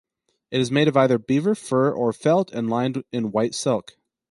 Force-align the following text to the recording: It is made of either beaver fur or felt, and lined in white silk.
It 0.49 0.59
is 0.59 0.71
made 0.71 0.87
of 0.87 0.97
either 0.97 1.19
beaver 1.19 1.53
fur 1.53 1.91
or 1.91 2.11
felt, 2.11 2.51
and 2.51 2.67
lined 2.71 3.03
in 3.11 3.31
white 3.31 3.53
silk. 3.53 3.97